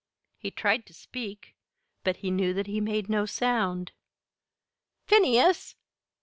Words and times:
He 0.39 0.49
tried 0.49 0.87
to 0.87 0.95
speak, 0.95 1.53
but 2.03 2.17
he 2.25 2.31
knew 2.31 2.55
that 2.55 2.65
he 2.65 2.81
made 2.81 3.07
no 3.07 3.27
sound. 3.27 3.91
"Phineas! 5.05 5.75